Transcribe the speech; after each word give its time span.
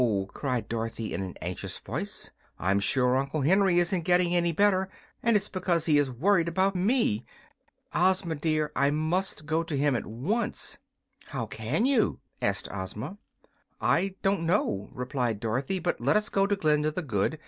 cried 0.29 0.67
Dorothy, 0.67 1.13
in 1.13 1.21
an 1.21 1.35
anxious 1.43 1.77
voice, 1.77 2.31
"I'm 2.57 2.79
sure 2.79 3.17
Uncle 3.17 3.41
Henry 3.41 3.77
isn't 3.77 4.01
getting 4.01 4.33
any 4.33 4.51
better, 4.51 4.89
and 5.21 5.37
it's 5.37 5.47
because 5.47 5.85
he 5.85 5.99
is 5.99 6.09
worried 6.09 6.47
about 6.47 6.75
me. 6.75 7.23
Ozma, 7.93 8.33
dear, 8.33 8.71
I 8.75 8.89
must 8.89 9.45
go 9.45 9.61
to 9.61 9.77
him 9.77 9.95
at 9.95 10.07
once!" 10.07 10.79
"How 11.25 11.45
can 11.45 11.85
you?" 11.85 12.19
asked 12.41 12.67
Ozma. 12.71 13.19
"I 13.79 14.15
don't 14.23 14.41
know," 14.43 14.89
replied 14.91 15.39
Dorothy; 15.39 15.77
"but 15.77 16.01
let 16.01 16.17
us 16.17 16.29
go 16.29 16.47
to 16.47 16.55
Glinda 16.55 16.89
the 16.89 17.03
Good. 17.03 17.39